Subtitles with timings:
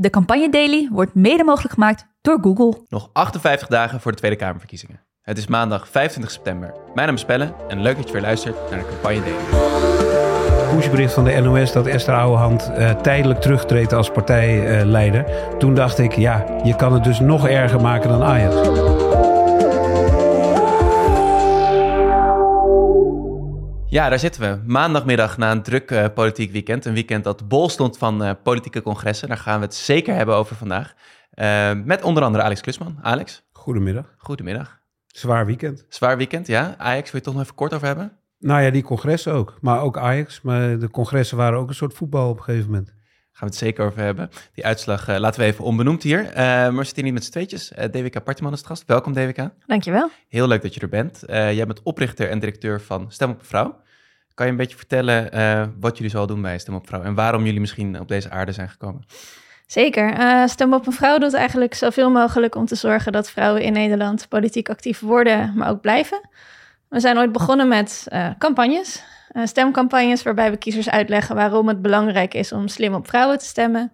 [0.00, 2.80] De Campagne Daily wordt mede mogelijk gemaakt door Google.
[2.88, 5.00] Nog 58 dagen voor de Tweede Kamerverkiezingen.
[5.22, 6.74] Het is maandag 25 september.
[6.94, 10.74] Mijn naam is Pelle en leuk dat je weer luistert naar de Campagne Daily.
[10.74, 15.24] Pushbericht van de NOS dat Esther Ouwehand uh, tijdelijk terugtreedt als partijleider.
[15.58, 18.54] Toen dacht ik, ja, je kan het dus nog erger maken dan Ajax.
[23.90, 24.70] Ja, daar zitten we.
[24.72, 26.84] Maandagmiddag na een druk uh, politiek weekend.
[26.84, 29.28] Een weekend dat bol stond van uh, politieke congressen.
[29.28, 30.94] Daar gaan we het zeker hebben over vandaag.
[31.34, 32.98] Uh, met onder andere Alex Klusman.
[33.02, 33.42] Alex.
[33.52, 34.14] Goedemiddag.
[34.16, 34.80] Goedemiddag.
[35.06, 35.84] Zwaar weekend.
[35.88, 36.74] Zwaar weekend, ja.
[36.78, 38.12] Ajax, wil je het toch nog even kort over hebben?
[38.38, 39.58] Nou ja, die congressen ook.
[39.60, 40.40] Maar ook Ajax.
[40.40, 42.94] Maar de congressen waren ook een soort voetbal op een gegeven moment.
[43.38, 44.30] Gaan we het zeker over hebben.
[44.54, 46.24] Die uitslag uh, laten we even onbenoemd hier.
[46.24, 47.72] Uh, maar we zitten hier niet met z'n tweetjes.
[47.72, 48.84] Uh, DWK Partiman is het gast.
[48.86, 49.48] Welkom DWK.
[49.66, 50.10] Dankjewel.
[50.28, 51.22] Heel leuk dat je er bent.
[51.26, 53.80] jij bent oprichter en directeur van Stem op een Vrouw.
[54.34, 55.30] Kan je een beetje vertellen
[55.80, 57.02] wat jullie zoal doen bij Stem op een Vrouw...
[57.02, 59.04] en waarom jullie misschien op deze aarde zijn gekomen?
[59.66, 60.18] Zeker.
[60.18, 63.72] Uh, Stem op een vrouw doet eigenlijk zoveel mogelijk om te zorgen dat vrouwen in
[63.72, 66.28] Nederland politiek actief worden, maar ook blijven.
[66.88, 71.82] We zijn ooit begonnen met uh, campagnes, uh, stemcampagnes, waarbij we kiezers uitleggen waarom het
[71.82, 73.92] belangrijk is om slim op vrouwen te stemmen.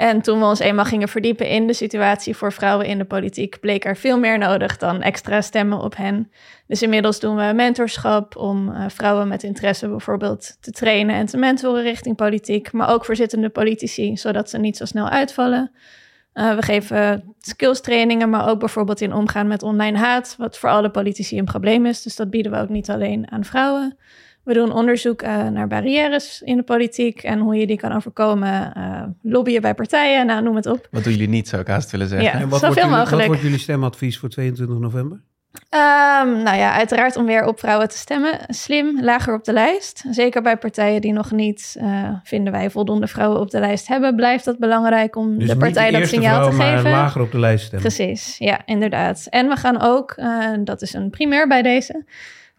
[0.00, 3.60] En toen we ons eenmaal gingen verdiepen in de situatie voor vrouwen in de politiek,
[3.60, 6.30] bleek er veel meer nodig dan extra stemmen op hen.
[6.66, 11.36] Dus inmiddels doen we mentorschap om uh, vrouwen met interesse bijvoorbeeld te trainen en te
[11.36, 15.70] mentoren richting politiek, maar ook voor zittende politici, zodat ze niet zo snel uitvallen.
[16.34, 20.68] Uh, we geven skills trainingen, maar ook bijvoorbeeld in omgaan met online haat, wat voor
[20.68, 22.02] alle politici een probleem is.
[22.02, 23.98] Dus dat bieden we ook niet alleen aan vrouwen.
[24.44, 28.72] We doen onderzoek uh, naar barrières in de politiek en hoe je die kan overkomen.
[28.76, 30.88] Uh, lobbyen bij partijen, nou noem het op.
[30.90, 32.28] Wat doen jullie niet, zou ik haast willen zeggen.
[32.28, 33.18] Ja, en wat, zoveel wordt jullie, mogelijk.
[33.18, 35.20] wat wordt jullie stemadvies voor 22 november?
[35.52, 38.38] Um, nou ja, uiteraard om weer op vrouwen te stemmen.
[38.48, 40.04] Slim, lager op de lijst.
[40.10, 44.16] Zeker bij partijen die nog niet, uh, vinden wij, voldoende vrouwen op de lijst hebben,
[44.16, 46.82] blijft dat belangrijk om dus de partij de dat signaal vrouw, te geven.
[46.82, 47.92] Maar lager op de lijst stemmen.
[47.94, 49.26] Precies, ja, inderdaad.
[49.30, 52.04] En we gaan ook, uh, dat is een primeur bij deze.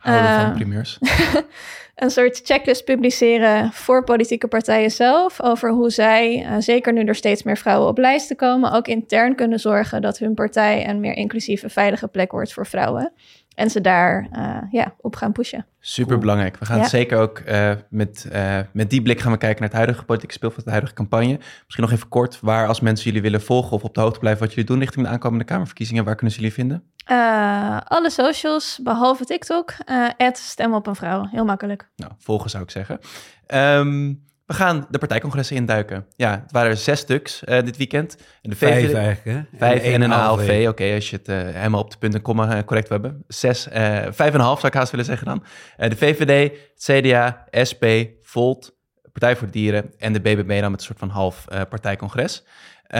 [0.01, 0.99] Houden van primeurs.
[1.95, 5.41] een soort checklist publiceren voor politieke partijen zelf.
[5.41, 9.35] Over hoe zij, uh, zeker nu er steeds meer vrouwen op lijsten komen, ook intern
[9.35, 13.13] kunnen zorgen dat hun partij een meer inclusieve, veilige plek wordt voor vrouwen.
[13.55, 15.65] En ze daar uh, ja, op gaan pushen.
[15.79, 16.57] Super belangrijk.
[16.57, 16.87] We gaan Ja.
[16.87, 20.33] zeker ook uh, met, uh, met die blik gaan we kijken naar het huidige politieke
[20.33, 21.37] speelveld, de huidige campagne.
[21.37, 24.41] Misschien nog even kort, waar als mensen jullie willen volgen of op de hoogte blijven
[24.41, 26.83] wat jullie doen richting de aankomende Kamerverkiezingen, waar kunnen ze jullie vinden?
[27.11, 31.27] Uh, alle socials, behalve TikTok, uh, stem op een vrouw.
[31.31, 31.89] Heel makkelijk.
[31.95, 32.99] Nou, volgen zou ik zeggen.
[33.47, 36.05] Um, we gaan de partijcongressen induiken.
[36.15, 38.17] Ja, het waren er zes stuks uh, dit weekend.
[38.41, 39.57] En de VVD, Vijf eigenlijk, hè?
[39.57, 40.57] Vijf en, en een ALV.
[40.59, 43.23] Oké, okay, als je het uh, helemaal op de punt en komma correct wil hebben.
[43.27, 43.73] Zes, uh,
[44.09, 45.43] vijf en een half zou ik haast willen zeggen dan.
[45.77, 47.85] Uh, de VVD, het CDA, SP,
[48.21, 48.79] Volt,
[49.11, 52.43] Partij voor de Dieren en de BBB dan met een soort van half uh, partijcongres.
[52.93, 52.99] Uh,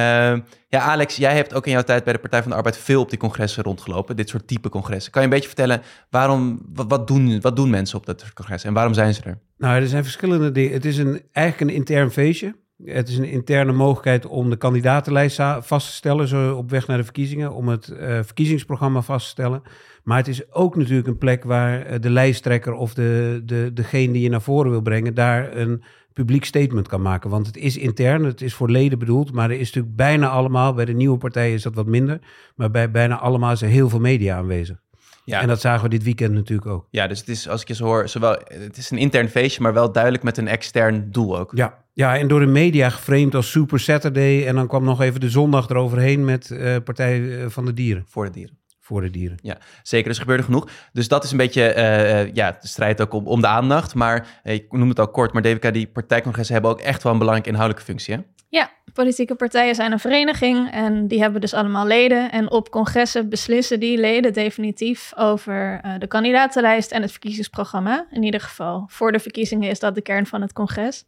[0.67, 3.01] ja, Alex, jij hebt ook in jouw tijd bij de Partij van de Arbeid veel
[3.01, 5.11] op die congressen rondgelopen, dit soort type congressen.
[5.11, 8.75] Kan je een beetje vertellen, waarom, wat, doen, wat doen mensen op dat congressen en
[8.75, 9.39] waarom zijn ze er?
[9.57, 10.73] Nou, er zijn verschillende dingen.
[10.73, 12.55] Het is een, eigenlijk een intern feestje.
[12.85, 16.97] Het is een interne mogelijkheid om de kandidatenlijst vast te stellen, zo op weg naar
[16.97, 19.61] de verkiezingen, om het uh, verkiezingsprogramma vast te stellen.
[20.03, 24.13] Maar het is ook natuurlijk een plek waar uh, de lijsttrekker of de, de, degene
[24.13, 25.83] die je naar voren wil brengen, daar een
[26.13, 27.29] publiek statement kan maken.
[27.29, 30.73] Want het is intern, het is voor leden bedoeld, maar er is natuurlijk bijna allemaal,
[30.73, 32.19] bij de nieuwe partijen is dat wat minder,
[32.55, 34.81] maar bij bijna allemaal is er heel veel media aanwezig.
[35.25, 35.41] Ja.
[35.41, 36.87] En dat zagen we dit weekend natuurlijk ook.
[36.89, 39.61] Ja, dus het is, als ik je zo hoor, zowel, het is een intern feestje,
[39.61, 41.51] maar wel duidelijk met een extern doel ook.
[41.55, 44.47] Ja, ja en door de media geframed als Super Saturday.
[44.47, 48.03] En dan kwam nog even de zondag eroverheen met uh, Partij van de Dieren.
[48.07, 48.60] Voor de dieren.
[48.91, 49.37] Voor de dieren.
[49.41, 50.07] Ja, zeker.
[50.07, 50.69] Dus er gebeurde genoeg.
[50.93, 53.95] Dus dat is een beetje, uh, ja, de strijd ook om, om de aandacht.
[53.95, 57.11] Maar uh, ik noem het al kort, maar DWK, die partijcongressen hebben ook echt wel
[57.11, 58.21] een belangrijke inhoudelijke functie, hè?
[58.49, 62.31] Ja, politieke partijen zijn een vereniging en die hebben dus allemaal leden.
[62.31, 68.05] En op congressen beslissen die leden definitief over uh, de kandidatenlijst en het verkiezingsprogramma.
[68.09, 71.05] In ieder geval, voor de verkiezingen is dat de kern van het congres.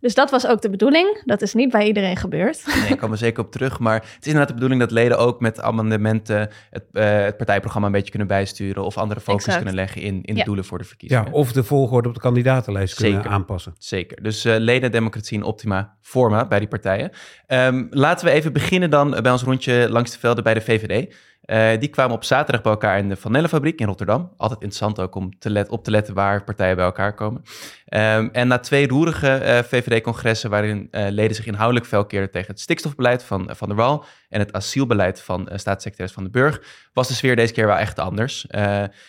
[0.00, 1.22] Dus dat was ook de bedoeling.
[1.24, 2.62] Dat is niet bij iedereen gebeurd.
[2.66, 3.78] Nee, ik kom er zeker op terug.
[3.78, 7.86] Maar het is inderdaad de bedoeling dat leden ook met amendementen het, uh, het partijprogramma
[7.86, 8.84] een beetje kunnen bijsturen.
[8.84, 9.56] Of andere focus exact.
[9.56, 11.24] kunnen leggen in, in de doelen voor de verkiezingen.
[11.24, 13.14] Ja, of de volgorde op de kandidatenlijst zeker.
[13.14, 13.74] kunnen aanpassen.
[13.78, 14.22] Zeker.
[14.22, 17.10] Dus uh, ledendemocratie in optima forma bij die partijen.
[17.46, 21.14] Um, laten we even beginnen dan bij ons rondje langs de velden bij de VVD.
[21.40, 24.32] Eh, die kwamen op zaterdag bij elkaar in de Van Nellenfabriek in Rotterdam.
[24.36, 27.42] Altijd interessant ook om te op te letten waar partijen bij elkaar komen.
[27.84, 32.50] Ehm, en na twee roerige uh, VVD-congressen waarin uh, leden zich inhoudelijk fel keerden tegen
[32.50, 37.08] het stikstofbeleid van Van der Wal en het asielbeleid van staatssecretaris Van den Burg, was
[37.08, 38.46] de sfeer deze keer wel echt anders.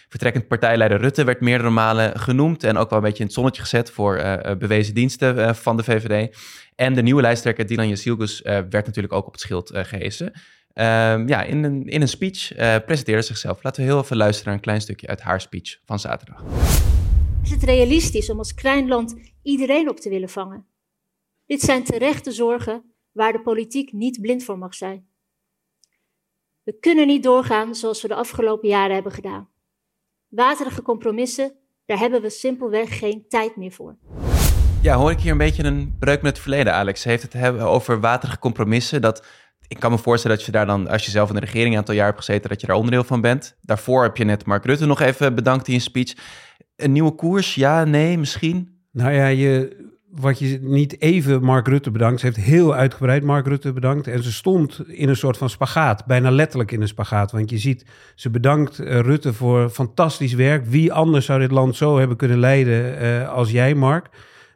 [0.10, 3.62] vertrekkend partijleider Rutte werd meerdere malen genoemd en ook wel een beetje in het zonnetje
[3.62, 4.22] gezet voor
[4.58, 6.38] bewezen diensten van de VVD.
[6.76, 10.34] En de nieuwe lijsttrekker Dylan Jasilgus werd natuurlijk ook op het schild gehezen.
[10.74, 13.64] Um, ja, in een, in een speech uh, presenteerde zichzelf.
[13.64, 16.44] Laten we heel even luisteren naar een klein stukje uit haar speech van zaterdag.
[17.44, 20.66] Is het realistisch om als klein land iedereen op te willen vangen?
[21.46, 25.08] Dit zijn terechte zorgen waar de politiek niet blind voor mag zijn.
[26.64, 29.50] We kunnen niet doorgaan zoals we de afgelopen jaren hebben gedaan.
[30.28, 33.98] Waterige compromissen, daar hebben we simpelweg geen tijd meer voor.
[34.82, 37.04] Ja, hoor ik hier een beetje een breuk met het verleden, Alex.
[37.04, 39.02] Heeft het hebben over waterige compromissen.
[39.02, 39.26] Dat
[39.72, 41.78] ik kan me voorstellen dat je daar dan, als je zelf in de regering een
[41.78, 43.56] aantal jaar hebt gezeten, dat je daar onderdeel van bent.
[43.62, 46.14] Daarvoor heb je net Mark Rutte nog even bedankt in je speech.
[46.76, 48.70] Een nieuwe koers, ja, nee, misschien?
[48.92, 49.78] Nou ja, je,
[50.10, 52.20] wat je niet even Mark Rutte bedankt.
[52.20, 54.08] Ze heeft heel uitgebreid Mark Rutte bedankt.
[54.08, 57.32] En ze stond in een soort van spagaat, bijna letterlijk in een spagaat.
[57.32, 57.86] Want je ziet,
[58.16, 60.66] ze bedankt uh, Rutte voor fantastisch werk.
[60.66, 64.10] Wie anders zou dit land zo hebben kunnen leiden uh, als jij, Mark?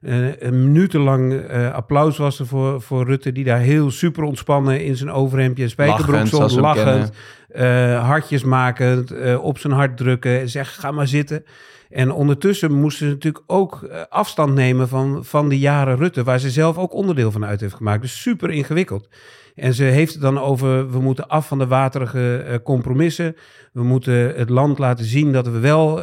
[0.06, 4.84] Uh, een minutenlang uh, applaus was er voor, voor Rutte, die daar heel super ontspannen
[4.84, 7.12] in zijn overhemdje en spijkerbroek stond, lachend,
[7.56, 11.46] uh, hartjes makend, op zijn hart drukken en zeggen, ga maar zitten.
[11.90, 16.50] En ondertussen moesten ze natuurlijk ook afstand nemen van, van die jaren Rutte, waar ze
[16.50, 18.02] zelf ook onderdeel van uit heeft gemaakt.
[18.02, 19.10] Dus super ingewikkeld.
[19.56, 23.36] En ze heeft het dan over, we moeten af van de waterige compromissen.
[23.74, 26.02] We moeten het land laten zien dat we wel,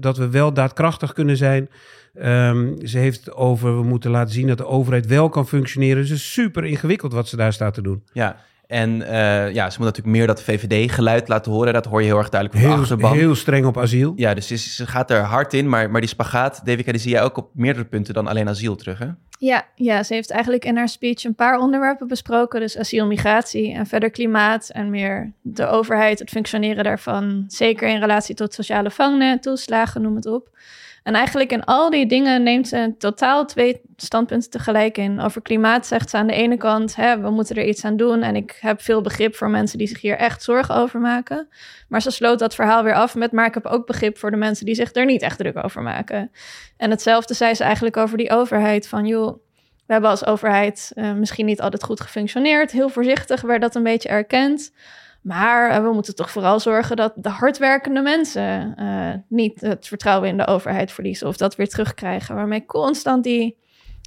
[0.00, 1.68] dat we wel daadkrachtig kunnen zijn.
[2.22, 5.96] Um, ze heeft het over, we moeten laten zien dat de overheid wel kan functioneren.
[5.96, 8.02] Dus het is super ingewikkeld wat ze daar staat te doen.
[8.12, 11.72] Ja, en uh, ja, ze moet natuurlijk meer dat VVD-geluid laten horen.
[11.72, 13.16] Dat hoor je heel erg duidelijk van heel, de achterban.
[13.16, 14.12] Heel streng op asiel.
[14.16, 15.68] Ja, dus ze, ze, gaat er hard in.
[15.68, 18.76] Maar, maar die spagaat, Devika, die zie jij ook op meerdere punten dan alleen asiel
[18.76, 19.08] terug, hè?
[19.38, 22.60] Ja, ja, ze heeft eigenlijk in haar speech een paar onderwerpen besproken.
[22.60, 27.44] Dus asiel, migratie en verder klimaat en meer de overheid, het functioneren daarvan.
[27.48, 30.48] Zeker in relatie tot sociale vangnet, toeslagen, noem het op.
[31.04, 35.20] En eigenlijk in al die dingen neemt ze totaal twee standpunten tegelijk in.
[35.20, 38.22] Over klimaat zegt ze aan de ene kant, hè, we moeten er iets aan doen.
[38.22, 41.48] En ik heb veel begrip voor mensen die zich hier echt zorgen over maken.
[41.88, 44.36] Maar ze sloot dat verhaal weer af met, maar ik heb ook begrip voor de
[44.36, 46.30] mensen die zich er niet echt druk over maken.
[46.76, 48.88] En hetzelfde zei ze eigenlijk over die overheid.
[48.88, 49.38] Van joh,
[49.86, 52.70] we hebben als overheid uh, misschien niet altijd goed gefunctioneerd.
[52.70, 54.72] Heel voorzichtig werd dat een beetje erkend.
[55.24, 60.28] Maar uh, we moeten toch vooral zorgen dat de hardwerkende mensen uh, niet het vertrouwen
[60.28, 62.34] in de overheid verliezen of dat weer terugkrijgen.
[62.34, 63.56] Waarmee constant die,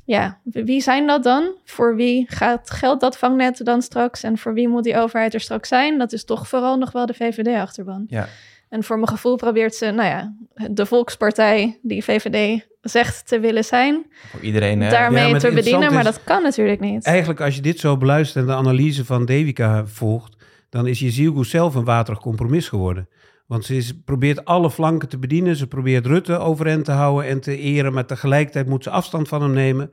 [0.06, 1.56] ja, wie zijn dat dan?
[1.64, 4.24] Voor wie gaat geld dat vangnet dan straks?
[4.24, 5.98] En voor wie moet die overheid er straks zijn?
[5.98, 8.06] Dat is toch vooral nog wel de VVD-achterban.
[8.08, 8.28] Ja.
[8.70, 10.34] En voor mijn gevoel probeert ze, nou ja,
[10.72, 14.90] de volkspartij die VVD zegt te willen zijn, voor iedereen, hè?
[14.90, 15.94] daarmee ja, te bedienen.
[15.94, 17.06] Maar dat kan natuurlijk niet.
[17.06, 20.37] Eigenlijk als je dit zo beluistert en de analyse van Devika volgt,
[20.70, 23.10] dan is Jezilgoes zelf een waterig compromis geworden.
[23.46, 25.56] Want ze probeert alle flanken te bedienen.
[25.56, 27.94] Ze probeert Rutte overeind te houden en te eren.
[27.94, 29.92] Maar tegelijkertijd moet ze afstand van hem nemen.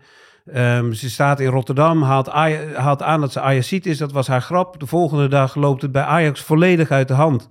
[0.54, 2.28] Um, ze staat in Rotterdam, haalt,
[2.74, 3.98] haalt aan dat ze Ajaxiet is.
[3.98, 4.80] Dat was haar grap.
[4.80, 7.48] De volgende dag loopt het bij Ajax volledig uit de hand.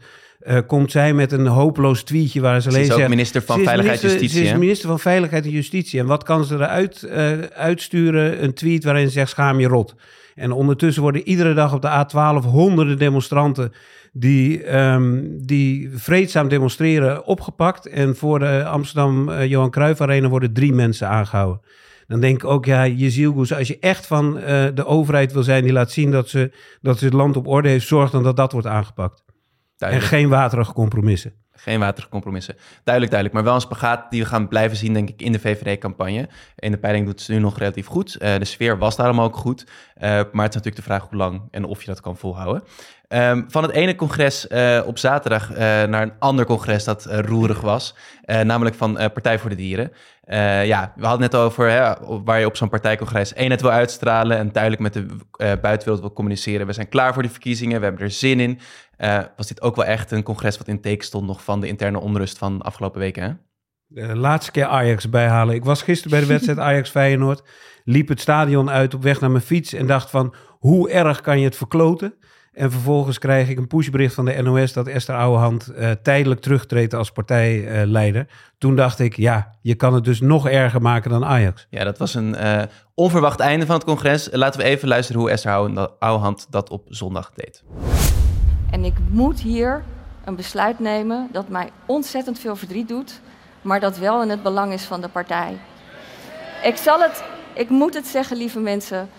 [0.47, 4.03] Uh, komt zij met een hopeloos tweetje waar ze, ze is ook minister van Veiligheid
[4.03, 4.37] en Justitie.
[4.37, 5.99] Ze is minister van Veiligheid en Justitie.
[5.99, 8.43] En wat kan ze eruit uh, uitsturen?
[8.43, 9.95] Een tweet waarin ze zegt: schaam je rot.
[10.35, 13.71] En ondertussen worden iedere dag op de A12 honderden demonstranten
[14.11, 17.87] die, um, die vreedzaam demonstreren opgepakt.
[17.87, 21.61] En voor de Amsterdam uh, Johan Cruijff Arena worden drie mensen aangehouden.
[22.07, 24.43] Dan denk ik ook, ja, Jezielgoes, als je echt van uh,
[24.73, 26.51] de overheid wil zijn die laat zien dat ze,
[26.81, 29.23] dat ze het land op orde heeft, zorg dan dat dat wordt aangepakt.
[29.77, 30.11] Duidelijk.
[30.11, 31.33] En geen waterige compromissen.
[31.55, 32.55] Geen waterige compromissen.
[32.83, 33.33] Duidelijk, duidelijk.
[33.33, 36.29] Maar wel een spagaat die we gaan blijven zien, denk ik, in de VVD-campagne.
[36.55, 38.17] In de peiling doet ze nu nog relatief goed.
[38.19, 39.61] Uh, de sfeer was daarom ook goed.
[39.61, 42.63] Uh, maar het is natuurlijk de vraag hoe lang en of je dat kan volhouden.
[43.13, 45.49] Um, van het ene congres uh, op zaterdag
[45.87, 47.95] naar een ander congres dat roerig was.
[48.25, 49.91] namelijk van Partij voor de Dieren.
[50.65, 51.93] ja, we hadden het net over hè,
[52.23, 54.37] waar je op zo'n partijcongres eenheid wil uitstralen.
[54.37, 55.05] En duidelijk met de
[55.37, 56.67] buitenwereld wil communiceren.
[56.67, 57.79] We zijn klaar voor die verkiezingen.
[57.79, 58.59] We hebben er zin in.
[59.35, 61.99] Was dit ook wel echt een congres wat in teken stond nog van de interne
[61.99, 63.33] onrust van de afgelopen weken, hè?
[63.93, 65.55] De laatste keer Ajax bijhalen.
[65.55, 67.43] Ik was gisteren bij de wedstrijd Ajax-Feyenoord.
[67.83, 70.35] Liep het stadion uit op weg naar mijn fiets en dacht van...
[70.59, 72.13] hoe erg kan je het verkloten?
[72.53, 76.93] En vervolgens krijg ik een pushbericht van de NOS dat Esther Ouwehand uh, tijdelijk terugtreedt
[76.93, 78.21] als partijleider.
[78.21, 81.67] Uh, Toen dacht ik, ja, je kan het dus nog erger maken dan Ajax.
[81.69, 82.61] Ja, dat was een uh,
[82.93, 84.27] onverwacht einde van het congres.
[84.31, 85.51] Laten we even luisteren hoe Esther
[85.99, 87.63] Ouwehand dat op zondag deed.
[88.71, 89.83] En ik moet hier
[90.25, 93.21] een besluit nemen dat mij ontzettend veel verdriet doet,
[93.61, 95.57] maar dat wel in het belang is van de partij.
[96.63, 99.09] Ik zal het, ik moet het zeggen, lieve mensen.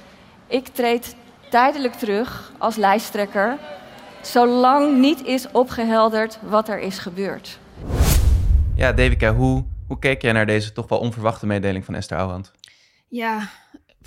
[0.47, 1.17] Ik treed
[1.55, 3.59] tijdelijk terug als lijsttrekker,
[4.23, 7.59] zolang niet is opgehelderd wat er is gebeurd.
[8.75, 12.53] Ja, Devika, hoe, hoe keek jij naar deze toch wel onverwachte mededeling van Esther Ouwehand?
[13.09, 13.49] Ja,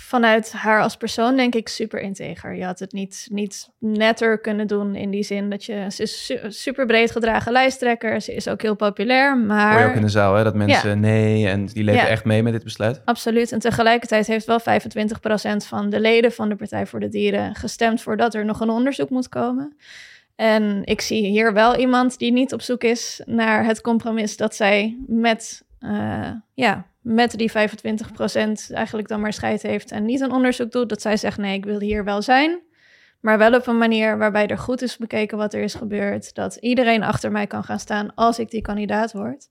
[0.00, 2.54] vanuit haar als persoon denk ik super integer.
[2.54, 5.86] Je had het niet, niet netter kunnen doen in die zin dat je...
[5.88, 8.20] Ze is super breed gedragen lijsttrekker.
[8.20, 9.72] Ze is ook heel populair, maar...
[9.72, 10.44] Hoor je ook in de zaal, hè?
[10.44, 13.02] Dat mensen nee en die leven echt mee met dit besluit?
[13.04, 13.52] Absoluut.
[13.52, 14.64] En tegelijkertijd heeft wel 25%
[15.56, 18.00] van de leden van de Partij voor de Dieren gestemd...
[18.00, 19.76] voordat er nog een onderzoek moet komen.
[20.36, 24.54] En ik zie hier wel iemand die niet op zoek is naar het compromis dat
[24.54, 25.66] zij met...
[25.80, 27.54] Uh, ja, met die 25%
[28.72, 31.64] eigenlijk dan maar scheid heeft en niet een onderzoek doet, dat zij zegt: nee, ik
[31.64, 32.60] wil hier wel zijn.
[33.20, 36.34] Maar wel op een manier waarbij er goed is bekeken wat er is gebeurd.
[36.34, 39.48] Dat iedereen achter mij kan gaan staan als ik die kandidaat word.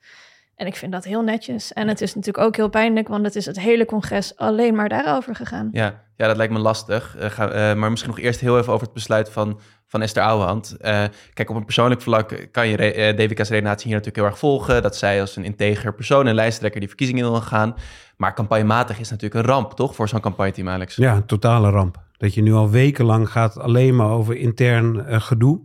[0.57, 1.73] En ik vind dat heel netjes.
[1.73, 4.89] En het is natuurlijk ook heel pijnlijk, want het is het hele congres alleen maar
[4.89, 5.69] daarover gegaan.
[5.71, 7.15] Ja, ja dat lijkt me lastig.
[7.19, 10.23] Uh, ga, uh, maar misschien nog eerst heel even over het besluit van, van Esther
[10.23, 10.75] Ouwehand.
[10.81, 14.39] Uh, kijk, op een persoonlijk vlak kan je uh, Devika's redenatie hier natuurlijk heel erg
[14.39, 14.81] volgen.
[14.81, 17.75] Dat zij als een integer persoon en lijsttrekker die verkiezingen wil gaan.
[18.15, 19.95] Maar campagnematig is natuurlijk een ramp, toch?
[19.95, 20.95] Voor zo'n campagneteam, Alex.
[20.95, 22.03] Ja, een totale ramp.
[22.17, 25.59] Dat je nu al wekenlang gaat alleen maar over intern gedoe.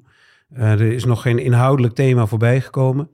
[0.54, 3.11] er is nog geen inhoudelijk thema voorbij gekomen.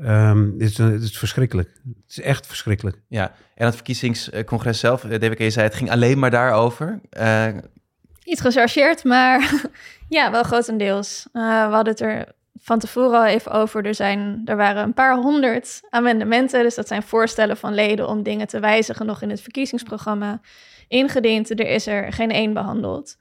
[0.00, 1.68] Um, het, is, het, is, verschrikkelijk.
[1.84, 3.00] Het is echt verschrikkelijk.
[3.08, 7.00] Ja, en het verkiezingscongres zelf, DWK zei, het ging alleen maar daarover.
[7.18, 7.46] Uh...
[8.24, 9.52] Iets gechargeerd, maar
[10.08, 11.26] ja, wel grotendeels.
[11.32, 13.86] Uh, we hadden het er van tevoren al even over.
[13.86, 18.22] Er, zijn, er waren een paar honderd amendementen, dus dat zijn voorstellen van leden om
[18.22, 20.40] dingen te wijzigen nog in het verkiezingsprogramma
[20.88, 21.50] ingediend.
[21.50, 23.16] Er is er geen één behandeld.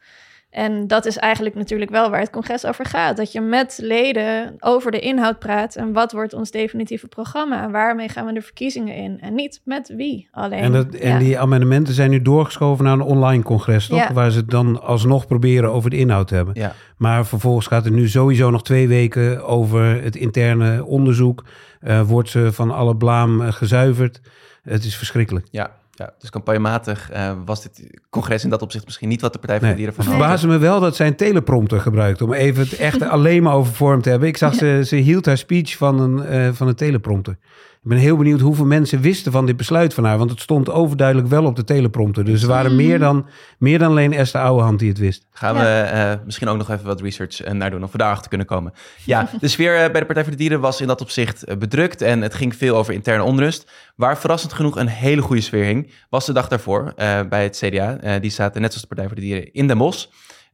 [0.55, 3.17] En dat is eigenlijk natuurlijk wel waar het congres over gaat.
[3.17, 5.75] Dat je met leden over de inhoud praat.
[5.75, 7.63] En wat wordt ons definitieve programma?
[7.63, 9.21] En waarmee gaan we de verkiezingen in?
[9.21, 10.59] En niet met wie alleen.
[10.59, 14.07] En, dat, en die amendementen zijn nu doorgeschoven naar een online congres, toch?
[14.07, 16.53] Waar ze het dan alsnog proberen over de inhoud te hebben.
[16.57, 16.73] Ja.
[16.97, 21.45] Maar vervolgens gaat het nu sowieso nog twee weken over het interne onderzoek.
[21.81, 24.21] Uh, wordt ze van alle blaam uh, gezuiverd.
[24.63, 25.47] Het is verschrikkelijk.
[25.51, 29.39] Ja, ja, dus campagnematig uh, was dit congres in dat opzicht misschien niet wat de
[29.39, 32.33] Partij voor de Dieren van Het verbaasde me wel dat zij een teleprompter gebruikt om
[32.33, 34.27] even het echt alleen maar over vorm te hebben.
[34.27, 37.37] Ik zag ze, ze hield haar speech van een, uh, van een teleprompter.
[37.85, 40.17] Ik ben heel benieuwd hoeveel mensen wisten van dit besluit van haar.
[40.17, 42.25] Want het stond overduidelijk wel op de teleprompter.
[42.25, 43.25] Dus er waren meer dan,
[43.57, 45.25] meer dan alleen Esther Ouwehand die het wist.
[45.31, 47.83] Gaan we uh, misschien ook nog even wat research naar doen.
[47.83, 48.73] Of we daarachter kunnen komen.
[49.03, 52.01] Ja, de sfeer bij de Partij voor de Dieren was in dat opzicht bedrukt.
[52.01, 53.71] En het ging veel over interne onrust.
[53.95, 57.63] Waar verrassend genoeg een hele goede sfeer hing, was de dag daarvoor uh, bij het
[57.65, 58.03] CDA.
[58.03, 60.05] Uh, die zaten net zoals de Partij voor de Dieren in Den Bosch.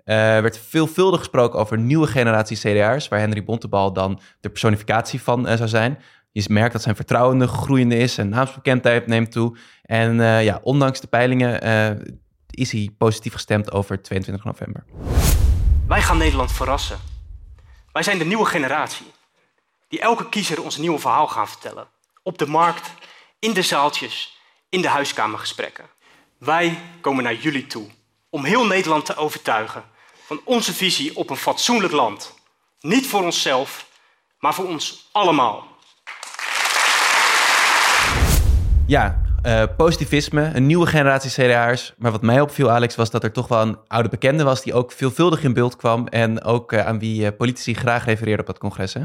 [0.04, 5.22] Er uh, werd veelvuldig gesproken over nieuwe generatie CDA'ers, waar Henry Bontebal dan de personificatie
[5.22, 5.98] van zou zijn.
[6.32, 9.58] Je merkt dat zijn vertrouwende groeiende is en naamsbekendheid neemt toe.
[9.82, 11.62] En ja, ondanks de peilingen
[12.50, 14.84] is hij positief gestemd over 22 november.
[15.88, 17.00] Wij gaan Nederland verrassen.
[17.92, 19.06] Wij zijn de nieuwe generatie
[19.88, 21.88] die elke kiezer ons nieuwe verhaal gaan vertellen.
[22.24, 22.94] Op de markt,
[23.40, 24.38] in de zaaltjes,
[24.70, 25.86] in de huiskamergesprekken.
[26.38, 27.90] Wij komen naar jullie toe
[28.30, 29.84] om heel Nederland te overtuigen
[30.26, 32.34] van onze visie op een fatsoenlijk land.
[32.80, 33.88] Niet voor onszelf,
[34.40, 35.68] maar voor ons allemaal.
[38.92, 41.94] Ja, uh, positivisme, een nieuwe generatie CDA'ers.
[41.98, 44.64] Maar wat mij opviel, Alex, was dat er toch wel een oude bekende was...
[44.64, 46.08] die ook veelvuldig in beeld kwam...
[46.08, 49.02] en ook uh, aan wie uh, politici graag refereerden op dat congres, hè?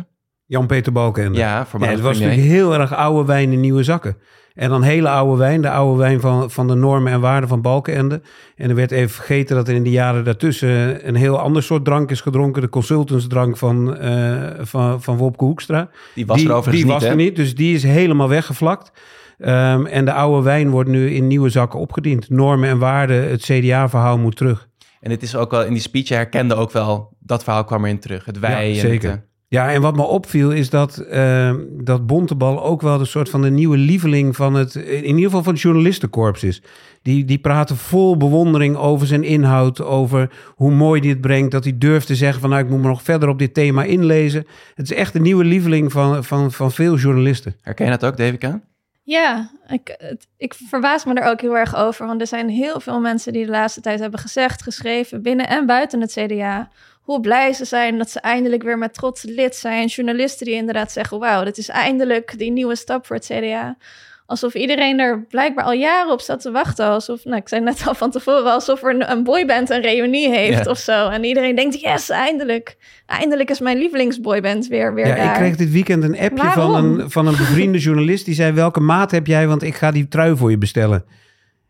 [0.47, 1.39] Jan-Peter Balkenende.
[1.39, 1.89] Ja, voor mij.
[1.89, 4.17] Ja, het was natuurlijk heel erg oude wijn in nieuwe zakken.
[4.55, 7.63] En dan hele oude wijn, de oude wijn van, van de normen en waarden van
[7.63, 8.21] Balkenende.
[8.57, 11.85] En er werd even vergeten dat er in de jaren daartussen een heel ander soort
[11.85, 12.63] drank is gedronken.
[12.63, 15.91] De consultantsdrank van, uh, van, van Wopke Hoekstra.
[16.15, 18.93] Die was er overigens die niet, was er niet, dus die is helemaal weggevlakt.
[19.39, 22.31] Um, en de oude wijn wordt nu in nieuwe zakken opgediend.
[22.31, 24.69] Normen en waarden, het CDA-verhaal moet terug.
[25.01, 27.99] En het is ook wel, in die speech herkende ook wel, dat verhaal kwam erin
[27.99, 28.25] terug.
[28.25, 28.73] Het wij.
[28.73, 29.11] Ja, zeker.
[29.11, 33.07] Het, uh, ja, en wat me opviel is dat, uh, dat Bontebal ook wel een
[33.07, 36.63] soort van de nieuwe lieveling van het, in ieder geval van het journalistenkorps is.
[37.03, 41.51] Die, die praten vol bewondering over zijn inhoud, over hoe mooi dit brengt.
[41.51, 43.85] Dat hij durft te zeggen van nou, ik moet me nog verder op dit thema
[43.85, 44.47] inlezen.
[44.75, 47.57] Het is echt een nieuwe lieveling van, van, van veel journalisten.
[47.61, 48.61] Herken je dat ook, Devika?
[49.07, 52.07] Ja, ik, ik verbaas me er ook heel erg over.
[52.07, 55.67] Want er zijn heel veel mensen die de laatste tijd hebben gezegd, geschreven, binnen en
[55.67, 56.71] buiten het CDA
[57.07, 59.87] hoe blij ze zijn dat ze eindelijk weer met trots lid zijn.
[59.87, 63.77] Journalisten die inderdaad zeggen: Wauw, dit is eindelijk die nieuwe stap voor het CDA.
[64.27, 66.87] Alsof iedereen er blijkbaar al jaren op staat te wachten.
[66.87, 70.29] Alsof, nou, ik zei net al van tevoren, alsof er een, een boyband een reunie
[70.31, 70.71] heeft Ja.
[70.71, 71.09] of zo.
[71.09, 72.77] En iedereen denkt, yes, eindelijk.
[73.07, 75.27] Eindelijk is mijn lievelingsboyband weer, weer Ja, daar.
[75.27, 76.73] ik kreeg dit weekend een appje Waarom?
[76.73, 78.25] van een, van een bevriende journalist.
[78.25, 79.47] Die zei, welke maat heb jij?
[79.49, 81.05] Want ik ga die trui voor je bestellen.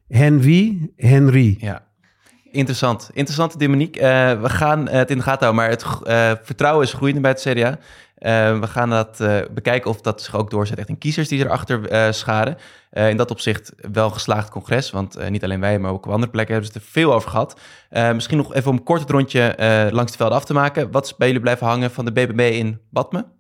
[0.09, 0.93] Hen wie?
[0.97, 1.57] Henry.
[1.61, 1.85] Ja.
[2.51, 3.11] Interessant.
[3.13, 3.97] Interessante dynamiek.
[3.97, 7.31] Eh, we gaan het in de gaten houden, maar het eh, vertrouwen is groeiende bij
[7.31, 7.79] het CDA.
[8.27, 11.45] Eh, we gaan dat eh, bekijken of dat zich ook doorzet echt in kiezers die
[11.45, 12.57] erachter eh scharen.
[12.91, 16.55] In dat opzicht wel geslaagd congres, want niet alleen wij, maar ook op andere plekken
[16.55, 17.61] hebben ze het er veel over gehad.
[17.91, 19.55] Eh, misschien nog even om kort rondje
[19.93, 20.91] langs de velden af te maken.
[20.91, 23.36] Wat is bij jullie blijven hangen van de BBB in Badme?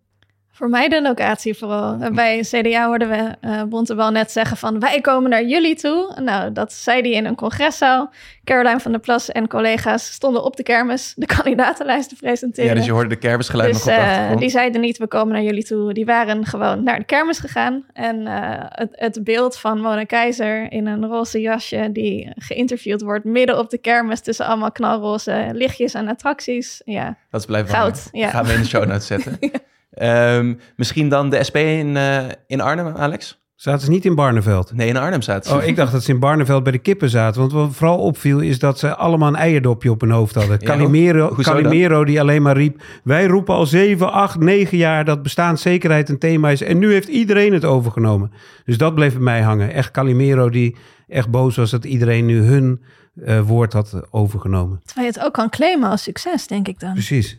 [0.57, 1.97] Voor mij de locatie vooral.
[2.13, 6.21] Bij CDA hoorden we eh Bontebal net zeggen van wij komen naar jullie toe.
[6.21, 8.11] Nou, dat zei hij in een congreszaal.
[8.45, 12.71] Caroline van der Plas en collega's stonden op de kermis de kandidatenlijst te presenteren.
[12.71, 15.07] Ja, dus je hoorde de kermisgeluiden Dus nog op de eh, die zeiden niet, we
[15.07, 15.93] komen naar jullie toe.
[15.93, 17.85] Die waren gewoon naar de kermis gegaan.
[17.93, 21.89] En eh, het, het beeld van Mona Keizer in een roze jasje...
[21.93, 24.21] die geïnterviewd wordt midden op de kermis...
[24.21, 26.81] tussen allemaal knalroze lichtjes en attracties.
[26.85, 28.29] Ja, Dat is Goud, ja.
[28.29, 29.39] Gaan we in de show notes zetten.
[29.97, 33.45] Ehm, misschien dan de SP in, eh, in Arnhem, Alex?
[33.55, 34.73] Zaten ze niet in Barneveld?
[34.75, 35.57] Nee, in Arnhem zaten ze.
[35.57, 37.41] Oh, ik dacht dat ze in Barneveld bij de kippen zaten.
[37.41, 40.57] Want wat vooral opviel is dat ze allemaal een eierdopje op hun hoofd hadden.
[40.61, 41.35] Ja, Calimero?
[41.35, 42.83] Calimero die alleen maar riep...
[43.05, 46.62] wij roepen al 7, 8, 9 jaar dat bestaanszekerheid een thema is...
[46.62, 48.33] en nu heeft iedereen het overgenomen.
[48.65, 49.73] Dus dat bleef bij mij hangen.
[49.73, 50.76] Echt Calimero die
[51.09, 52.83] echt boos was dat iedereen nu hun
[53.25, 54.81] eh, woord had overgenomen.
[54.85, 56.93] terwijl je het ook kan claimen als succes, denk ik dan.
[56.93, 57.38] Precies.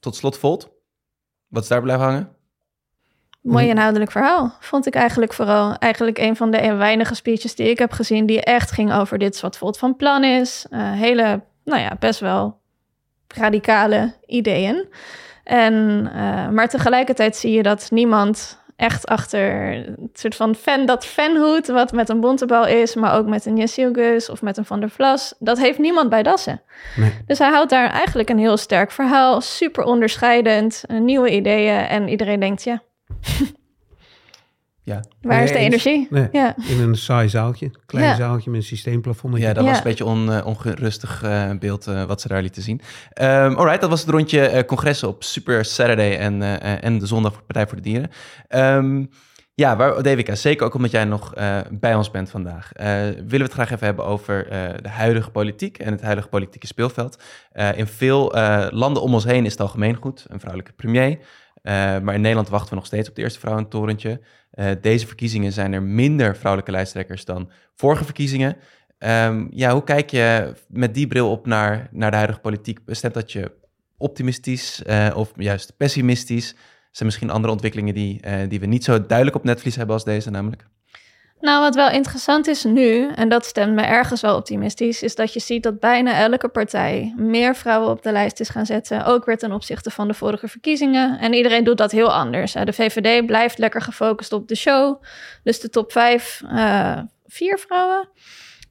[0.00, 0.76] Tot slot Volt.
[1.48, 2.36] Wat is daar blijven hangen?
[3.40, 5.74] Mooi inhoudelijk verhaal, vond ik eigenlijk vooral.
[5.74, 8.26] Eigenlijk een van de weinige speeches die ik heb gezien...
[8.26, 10.66] die echt ging over dit wat Volt van plan is.
[10.70, 12.60] Eh, hele, nou ja, best wel
[13.34, 14.88] radicale ideeën.
[15.44, 21.06] En, eh, maar tegelijkertijd zie je dat niemand echt achter het soort van fan, dat
[21.06, 21.66] fanhoed...
[21.66, 24.90] wat met een bontebal is, maar ook met een Gus of met een Van der
[24.90, 25.34] Vlas...
[25.38, 26.62] dat heeft niemand bij Dassen.
[26.96, 27.12] Nee.
[27.26, 29.40] Dus hij houdt daar eigenlijk een heel sterk verhaal.
[29.40, 31.86] Super onderscheidend, eh, nieuwe ideeën.
[31.86, 32.82] En iedereen denkt, ja,
[34.88, 36.06] Ja, Waar is de energie?
[36.10, 36.54] Nee, Ja.
[36.68, 37.70] in een saai zaaltje.
[37.86, 38.14] Klein Ja.
[38.16, 39.36] zaaltje met een systeemplafond.
[39.38, 39.68] ja dat Ja.
[39.68, 42.80] was een beetje on, eh, ongerustig eh, beeld eh, wat ze daar lieten zien.
[43.12, 46.42] Ehm alright, dat was het rondje congressen op Super Saturday en,
[46.82, 48.10] en de zondag voor Partij voor de Dieren.
[48.48, 49.04] Ehm,
[49.54, 53.26] ja, waar, Devika, zeker ook omdat jij nog eh, bij ons bent vandaag, eh, willen
[53.28, 57.22] we het graag even hebben over eh, de huidige politiek en het huidige politieke speelveld.
[57.52, 61.18] Eh, in veel eh, landen om ons heen is het al gemeengoed, een vrouwelijke premier.
[61.62, 64.20] Eh, maar in Nederland wachten we nog steeds op de eerste vrouw in torentje.
[64.50, 68.56] Eh, deze verkiezingen zijn er minder vrouwelijke lijsttrekkers dan vorige verkiezingen.
[68.98, 72.78] Ehm, ja, hoe kijk je met die bril op naar, naar de huidige politiek?
[72.86, 73.52] Stemt dat je
[73.96, 76.54] optimistisch eh, of juist pessimistisch?
[76.90, 80.30] Zijn misschien andere ontwikkelingen die, die we niet zo duidelijk op netvlies hebben als deze
[80.30, 80.66] namelijk?
[81.40, 85.32] Nou, wat wel interessant is nu, en dat stemt me ergens wel optimistisch, is dat
[85.32, 89.04] je ziet dat bijna elke partij meer vrouwen op de lijst is gaan zetten.
[89.04, 91.18] Ook weer ten opzichte van de vorige verkiezingen.
[91.18, 92.52] En iedereen doet dat heel anders.
[92.52, 95.02] De VVD blijft lekker gefocust op de show.
[95.42, 98.08] Dus de top vijf, eh, vier vrouwen.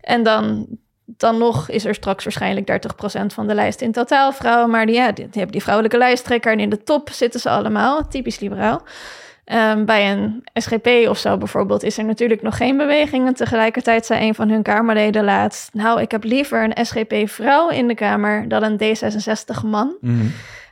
[0.01, 0.67] En dan,
[1.05, 4.69] dan nog is er straks waarschijnlijk 30% van de lijst in totaal vrouwen.
[4.69, 7.49] Maar die, ja, die, die hebben die vrouwelijke lijsttrekker en in de top zitten ze
[7.49, 8.07] allemaal.
[8.07, 8.81] Typisch liberaal.
[9.47, 13.27] Ehm, bij een SGP of zo bijvoorbeeld is er natuurlijk nog geen beweging.
[13.27, 15.73] En tegelijkertijd zei een van hun Kamerleden laatst...
[15.73, 19.97] nou, ik heb liever een SGP-vrouw in de Kamer dan een D66-man.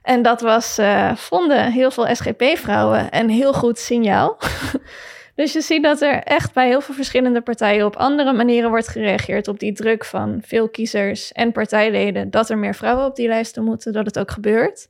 [0.01, 4.37] En dat was, eh, vonden heel veel SGP-vrouwen een heel goed signaal.
[5.35, 7.85] dus je ziet dat er echt bij heel veel verschillende partijen...
[7.85, 12.31] op andere manieren wordt gereageerd op die druk van veel kiezers en partijleden...
[12.31, 14.87] dat er meer vrouwen op die lijsten moeten, dat het ook gebeurt...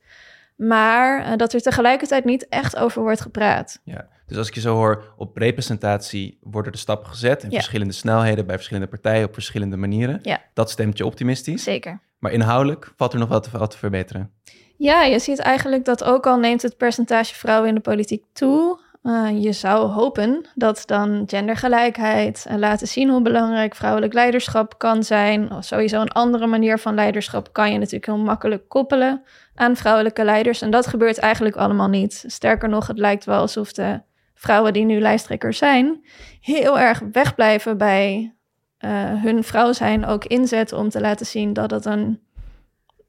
[0.56, 3.80] Maar eh, dat er tegelijkertijd niet echt over wordt gepraat.
[3.84, 7.56] Ja, dus als ik je zo hoor, op representatie worden de stappen gezet in Ja.
[7.56, 10.18] verschillende snelheden bij verschillende partijen op verschillende manieren.
[10.22, 10.40] Ja.
[10.54, 11.62] Dat stemt je optimistisch.
[11.62, 12.00] Zeker.
[12.18, 14.30] Maar inhoudelijk valt er nog wat, wat te verbeteren.
[14.78, 18.78] Ja, je ziet eigenlijk dat ook al neemt het percentage vrouwen in de politiek toe.
[19.02, 25.02] Eh, je zou hopen dat dan gendergelijkheid en laten zien hoe belangrijk vrouwelijk leiderschap kan
[25.02, 25.52] zijn.
[25.52, 29.22] Of sowieso een andere manier van leiderschap kan je natuurlijk heel makkelijk koppelen
[29.54, 30.62] aan vrouwelijke leiders.
[30.62, 32.24] En dat gebeurt eigenlijk allemaal niet.
[32.26, 34.00] Sterker nog, het lijkt wel alsof de
[34.34, 36.04] vrouwen die nu lijsttrekkers zijn,
[36.40, 38.34] heel erg wegblijven bij
[38.78, 42.20] eh, hun vrouw zijn, ook inzetten om te laten zien dat het een,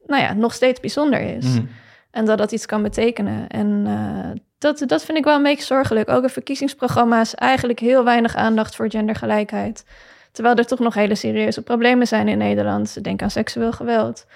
[0.06, 1.44] nou ja, nog steeds bijzonder is.
[1.44, 1.66] Mhm.
[2.10, 3.48] En dat dat iets kan betekenen.
[3.48, 6.08] En eh, dat, dat vind ik wel een beetje zorgelijk.
[6.08, 9.84] Ook in verkiezingsprogramma's eigenlijk heel weinig aandacht voor gendergelijkheid.
[10.32, 13.04] Terwijl er toch nog hele serieuze problemen zijn in Nederland.
[13.04, 14.26] Denk aan seksueel geweld.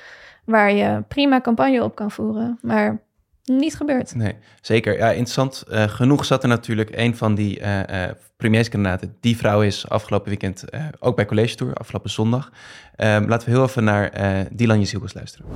[0.44, 2.58] Waar je prima campagne op kan voeren.
[2.62, 3.00] Maar
[3.44, 4.14] Niet gebeurd.
[4.14, 4.96] Nee, zeker.
[4.96, 5.64] Ja, interessant.
[5.70, 8.04] Uh, genoeg zat er natuurlijk een van die uh, uh,
[8.36, 10.64] premierskandidaten, die vrouw is afgelopen weekend
[10.98, 12.50] ook bij College Tour, afgelopen zondag.
[12.96, 14.12] Ehm, laten we heel even naar
[14.52, 15.46] Dylan Jezielkes luisteren.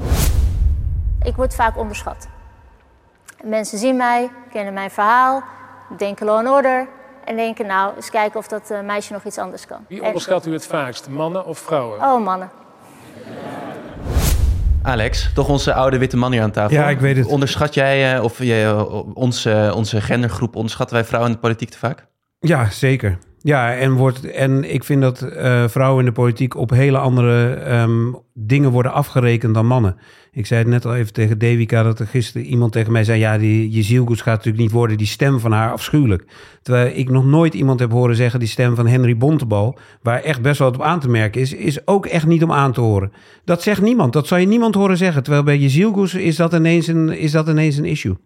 [1.22, 2.28] Ik word vaak onderschat.
[3.46, 5.42] Mensen zien mij, kennen mijn verhaal,
[5.96, 6.88] denken law and order
[7.24, 9.84] en denken nou, eens kijken of dat meisje nog iets anders kan.
[9.88, 12.00] Wie onderschat u het vaakst, mannen of vrouwen?
[12.00, 12.50] Oh, mannen.
[14.82, 16.76] Alex, toch onze oude witte man hier aan tafel.
[16.76, 17.26] Ja, ik weet het.
[17.26, 21.78] Onderschat jij, uh, of je, onze, onze gendergroep, onderschatten wij vrouwen in de politiek te
[21.78, 22.06] vaak?
[22.38, 23.18] Ja, zeker.
[23.38, 27.64] Ja, en, wordt, en ik vind dat uh, vrouwen in de politiek op hele andere
[27.80, 29.96] um, dingen worden afgerekend dan mannen.
[30.36, 33.18] Ik zei het net al even tegen Devika dat er gisteren iemand tegen mij zei:
[33.18, 36.24] Ja, die Jezielgoes gaat natuurlijk niet worden, die stem van haar afschuwelijk.
[36.62, 40.42] Terwijl ik nog nooit iemand heb horen zeggen: die stem van Henry Bontebal, waar echt
[40.42, 42.80] best wel wat op aan te merken is, is ook echt niet om aan te
[42.80, 43.12] horen.
[43.44, 45.22] Dat zegt niemand, dat zou je niemand horen zeggen.
[45.22, 48.16] Terwijl bij Jezielgoes is dat ineens een, is dat ineens een issue.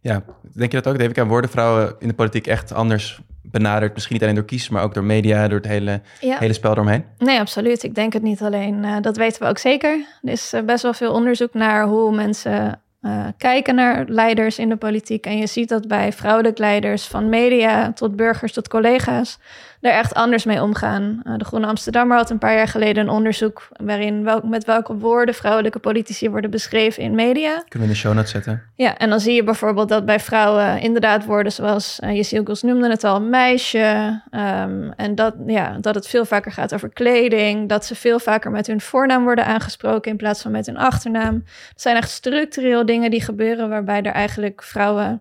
[0.00, 1.26] Ja, denk je dat ook, Devika?
[1.26, 3.94] Worden vrouwen in de politiek echt anders benaderd.
[3.94, 7.04] Misschien niet alleen door kies, maar ook door media, door het hele, hele spel eromheen?
[7.18, 7.82] Nee, absoluut.
[7.82, 8.84] Ik denk het niet alleen.
[8.84, 10.06] Uh, dat weten we ook zeker.
[10.22, 14.68] Er is uh, best wel veel onderzoek naar hoe mensen uh, kijken naar leiders in
[14.68, 15.26] de politiek.
[15.26, 19.38] En je ziet dat bij vrouwelijke leiders, van media tot burgers tot collega's,
[19.80, 21.20] er echt anders mee omgaan.
[21.24, 25.34] Uh, de Groene Amsterdammer had een paar jaar geleden een onderzoek waarin met welke woorden
[25.34, 27.52] vrouwelijke politici worden beschreven in media.
[27.68, 28.62] Kunnen we in de show notes zetten?
[28.74, 32.90] Ja, en dan zie je bijvoorbeeld dat bij vrouwen inderdaad woorden zoals uh, Jezielkos noemde
[32.90, 34.20] het al, meisje.
[34.30, 37.68] Um, en dat, ja, dat het veel vaker gaat over kleding.
[37.68, 41.34] Dat ze veel vaker met hun voornaam worden aangesproken in plaats van met hun achternaam.
[41.68, 45.20] Het zijn echt structureel dingen die gebeuren waarbij er eigenlijk vrouwen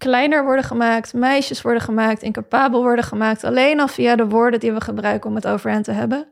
[0.00, 4.72] kleiner worden gemaakt, meisjes worden gemaakt, incapabel worden gemaakt, alleen al via de woorden die
[4.72, 6.26] we gebruiken om het over hen te hebben.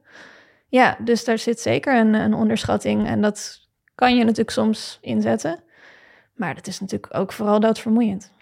[0.68, 5.61] Ja, dus daar zit zeker een, een onderschatting en dat kan je natuurlijk soms inzetten.
[6.35, 8.33] Maar dat is natuurlijk ook vooral doodvermoeiend.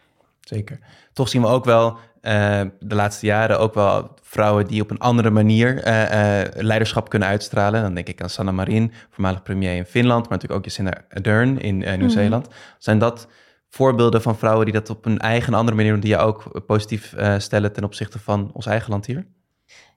[0.40, 0.78] Zeker.
[1.12, 4.98] Toch zien we ook wel uh, de laatste jaren ook wel vrouwen die op een
[4.98, 7.82] andere manier uh, uh, leiderschap kunnen uitstralen.
[7.82, 11.60] Dan denk ik aan Sanna Marin, voormalig premier in Finland, maar natuurlijk ook Jacinda Ardern
[11.60, 12.46] in Nieuw-Zeeland.
[12.46, 12.54] Mm.
[12.78, 13.28] Zijn dat
[13.76, 17.12] voorbeelden van vrouwen die dat op een eigen andere manier doen, die je ook positief
[17.12, 19.26] uh, stellen ten opzichte van ons eigen land hier?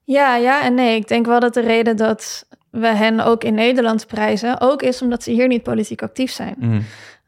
[0.03, 0.95] Ja, ja en nee.
[0.95, 5.01] Ik denk wel dat de reden dat we hen ook in Nederland prijzen, ook is
[5.01, 6.55] omdat ze hier niet politiek actief zijn.
[6.57, 6.85] Mm.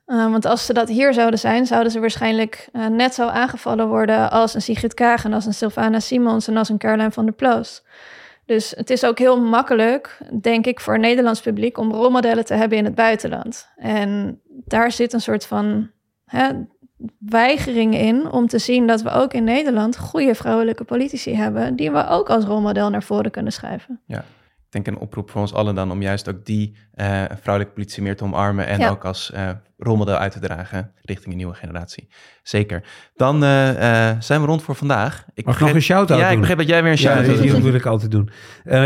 [0.08, 3.88] Uh, want als ze dat hier zouden zijn, zouden ze waarschijnlijk uh, net zo aangevallen
[3.88, 7.34] worden als een Sigrid Kaag als een Sylvana Simons en als een Caroline van der
[7.34, 7.84] Ploos.
[8.46, 12.54] Dus het is ook heel makkelijk, denk ik, voor een Nederlands publiek om rolmodellen te
[12.54, 13.70] hebben in het buitenland.
[13.76, 15.90] En daar zit een soort van
[16.32, 16.52] hè,
[17.20, 21.92] weigering in om te zien dat we ook in Nederland goede vrouwelijke politici hebben, die
[21.92, 24.00] we ook als rolmodel naar voren kunnen schuiven.
[24.06, 24.20] Ja.
[24.66, 28.04] Ik denk een oproep voor ons allen dan om juist ook die uh, vrouwelijke politie
[28.04, 29.50] meer te omarmen en ook als uh,
[29.84, 32.08] rolmodel uit te dragen richting een nieuwe generatie.
[32.44, 32.84] Zeker.
[33.16, 33.50] Dan uh,
[34.20, 35.26] zijn we rond voor vandaag.
[35.34, 36.34] Ik Mag nog een shout-out ja, doen?
[36.34, 37.52] ik begreep dat jij weer een shout-out ja, doet.
[37.52, 38.30] dat wil ik altijd doen.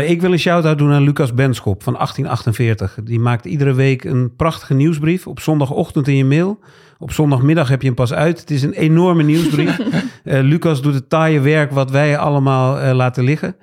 [0.06, 2.98] ik wil een shout-out doen aan Lucas Benschop van 1848.
[3.04, 6.58] Die maakt iedere week een prachtige nieuwsbrief op zondagochtend in je mail.
[6.98, 8.40] Op zondagmiddag heb je hem pas uit.
[8.40, 9.78] Het is een enorme nieuwsbrief.
[10.24, 13.56] Lucas doet het taaie werk wat wij allemaal laten liggen.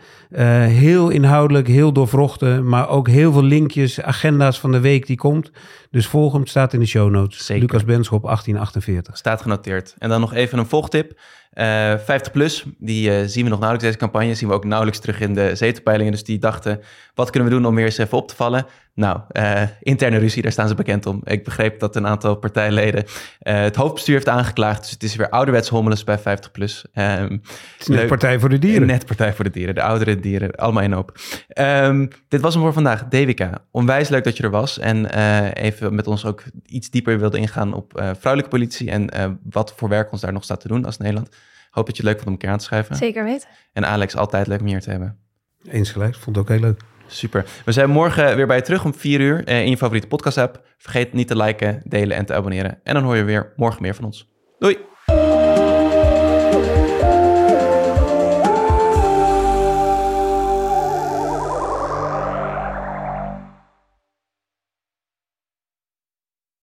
[0.67, 5.51] Heel inhoudelijk, heel doorvrochten, maar ook heel veel linkjes, agenda's van de week die komt.
[5.91, 7.22] Dus volg hem, staat in de show notes.
[7.29, 7.61] Zeker.
[7.61, 9.17] Lucas Benschop, 1848.
[9.17, 9.95] Staat genoteerd.
[9.97, 11.19] En dan nog even een volgtip.
[11.55, 14.35] Uh, 50 plus, die uh, zien we nog nauwelijks deze campagne.
[14.35, 16.11] Zien we ook nauwelijks terug in de zetelpeilingen.
[16.11, 16.81] Dus die dachten,
[17.15, 18.65] wat kunnen we doen om weer eens even op te vallen?
[18.95, 21.21] Nou, uh, interne ruzie, daar staan ze bekend om.
[21.23, 23.03] Ik begreep dat een aantal partijleden
[23.39, 24.81] het hoofdbestuur heeft aangeklaagd.
[24.81, 26.85] Dus het is weer ouderwets hommeles bij 50 plus.
[26.93, 27.41] Um, het
[27.79, 28.87] is net Partij voor de Dieren.
[28.87, 31.17] Net Partij voor de Dieren, de oudere dieren, allemaal in hoop.
[31.57, 33.07] Um, dit was hem voor vandaag.
[33.07, 34.79] Devika, onwijs leuk dat je er was.
[34.79, 35.05] En
[35.53, 38.91] even met ons ook iets dieper wilde ingaan op vrouwelijke politie.
[38.91, 41.29] En wat voor werk ons daar nog staat te doen als Nederland.
[41.73, 42.95] Hoop dat je het leuk vond om een keer aan te schrijven.
[42.95, 43.49] Zeker weten.
[43.73, 45.17] En Alex, altijd leuk om hier te hebben.
[45.69, 46.81] Eens gelijk, vond het ook heel leuk.
[47.07, 47.45] Super.
[47.65, 50.61] We zijn morgen weer bij je terug om 4 uur in je favoriete podcast app.
[50.77, 52.79] Vergeet niet te liken, delen en te abonneren.
[52.83, 54.31] En dan hoor je weer morgen meer van ons.
[54.59, 54.77] Doei!